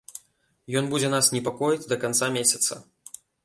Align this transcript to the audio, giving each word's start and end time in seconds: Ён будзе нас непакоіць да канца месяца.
Ён 0.79 0.87
будзе 0.93 1.11
нас 1.15 1.29
непакоіць 1.35 1.87
да 1.95 2.01
канца 2.07 2.33
месяца. 2.41 2.73